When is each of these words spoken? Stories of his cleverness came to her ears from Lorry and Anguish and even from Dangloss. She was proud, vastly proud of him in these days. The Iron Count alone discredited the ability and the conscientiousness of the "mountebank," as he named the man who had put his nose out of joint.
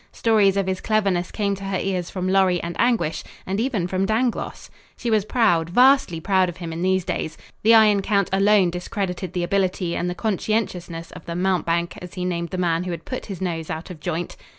Stories 0.13 0.57
of 0.57 0.65
his 0.65 0.81
cleverness 0.81 1.29
came 1.29 1.53
to 1.53 1.63
her 1.63 1.77
ears 1.77 2.09
from 2.09 2.27
Lorry 2.27 2.59
and 2.63 2.75
Anguish 2.79 3.23
and 3.45 3.59
even 3.59 3.85
from 3.85 4.07
Dangloss. 4.07 4.71
She 4.97 5.11
was 5.11 5.25
proud, 5.25 5.69
vastly 5.69 6.19
proud 6.19 6.49
of 6.49 6.57
him 6.57 6.73
in 6.73 6.81
these 6.81 7.05
days. 7.05 7.37
The 7.61 7.75
Iron 7.75 8.01
Count 8.01 8.27
alone 8.33 8.71
discredited 8.71 9.33
the 9.33 9.43
ability 9.43 9.95
and 9.95 10.09
the 10.09 10.15
conscientiousness 10.15 11.11
of 11.11 11.25
the 11.27 11.35
"mountebank," 11.35 11.97
as 12.01 12.15
he 12.15 12.25
named 12.25 12.49
the 12.49 12.57
man 12.57 12.85
who 12.85 12.89
had 12.89 13.05
put 13.05 13.27
his 13.27 13.41
nose 13.41 13.69
out 13.69 13.91
of 13.91 13.99
joint. 13.99 14.35